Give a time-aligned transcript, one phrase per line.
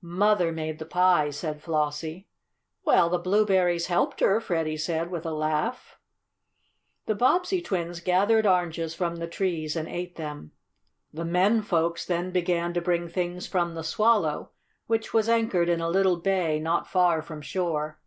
[0.00, 2.26] "Mother made the pies," said Flossie.
[2.82, 5.98] "Well, the blueberries helped her," Freddie said, with a laugh.
[7.04, 10.52] The Bobbsey twins gathered oranges from the trees and ate them.
[11.12, 14.52] The men folks then began to bring things from the Swallow,
[14.86, 18.00] which was anchored in a little bay, not far from shore.